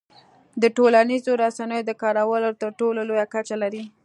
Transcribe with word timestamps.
د 0.61 0.63
ټولنیزو 0.77 1.31
رسنیو 1.43 1.85
د 1.87 1.91
کارولو 2.01 2.49
تر 2.61 2.69
ټولو 2.79 2.99
لوړه 3.09 3.25
کچه 3.33 3.55
لري. 3.63 3.83